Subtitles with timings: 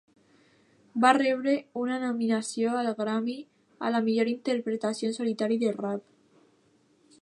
[1.03, 3.37] Va rebre una nominació al Grammy
[3.89, 6.07] a la millor interpretació en solitari de rap.